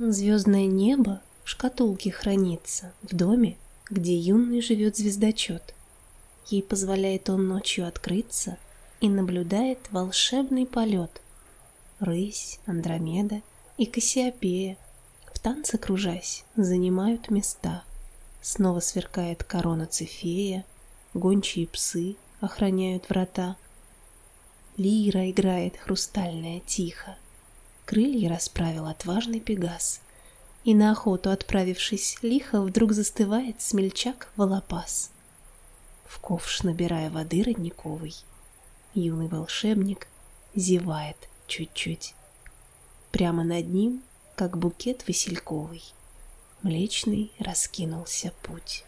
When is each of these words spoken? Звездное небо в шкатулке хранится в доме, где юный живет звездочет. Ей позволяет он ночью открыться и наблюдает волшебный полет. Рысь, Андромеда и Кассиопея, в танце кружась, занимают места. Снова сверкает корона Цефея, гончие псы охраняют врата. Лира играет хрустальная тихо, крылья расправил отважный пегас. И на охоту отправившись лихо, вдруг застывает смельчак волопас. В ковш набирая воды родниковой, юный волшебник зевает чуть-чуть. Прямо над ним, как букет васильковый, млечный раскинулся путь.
Звездное 0.00 0.66
небо 0.66 1.20
в 1.42 1.48
шкатулке 1.48 2.12
хранится 2.12 2.92
в 3.02 3.16
доме, 3.16 3.56
где 3.90 4.16
юный 4.16 4.60
живет 4.60 4.96
звездочет. 4.96 5.74
Ей 6.46 6.62
позволяет 6.62 7.28
он 7.28 7.48
ночью 7.48 7.84
открыться 7.84 8.58
и 9.00 9.08
наблюдает 9.08 9.80
волшебный 9.90 10.66
полет. 10.66 11.20
Рысь, 11.98 12.60
Андромеда 12.64 13.42
и 13.76 13.86
Кассиопея, 13.86 14.76
в 15.34 15.40
танце 15.40 15.78
кружась, 15.78 16.44
занимают 16.54 17.28
места. 17.28 17.82
Снова 18.40 18.78
сверкает 18.78 19.42
корона 19.42 19.86
Цефея, 19.86 20.64
гончие 21.12 21.66
псы 21.66 22.14
охраняют 22.40 23.08
врата. 23.08 23.56
Лира 24.76 25.28
играет 25.28 25.76
хрустальная 25.76 26.60
тихо, 26.60 27.16
крылья 27.88 28.28
расправил 28.28 28.84
отважный 28.86 29.40
пегас. 29.40 30.02
И 30.62 30.74
на 30.74 30.92
охоту 30.92 31.30
отправившись 31.30 32.18
лихо, 32.20 32.60
вдруг 32.60 32.92
застывает 32.92 33.62
смельчак 33.62 34.30
волопас. 34.36 35.10
В 36.04 36.18
ковш 36.18 36.64
набирая 36.64 37.08
воды 37.08 37.42
родниковой, 37.42 38.14
юный 38.92 39.28
волшебник 39.28 40.06
зевает 40.54 41.16
чуть-чуть. 41.46 42.14
Прямо 43.10 43.42
над 43.42 43.66
ним, 43.68 44.02
как 44.36 44.58
букет 44.58 45.08
васильковый, 45.08 45.82
млечный 46.62 47.32
раскинулся 47.38 48.34
путь. 48.42 48.84